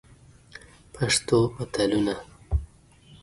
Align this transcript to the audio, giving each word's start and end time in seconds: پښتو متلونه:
پښتو 0.93 1.37
متلونه: 1.55 2.15